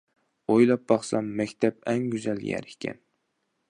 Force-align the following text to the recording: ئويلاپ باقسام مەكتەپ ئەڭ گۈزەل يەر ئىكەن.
ئويلاپ 0.53 0.87
باقسام 0.93 1.29
مەكتەپ 1.43 1.87
ئەڭ 1.93 2.09
گۈزەل 2.15 2.43
يەر 2.53 2.71
ئىكەن. 2.73 3.03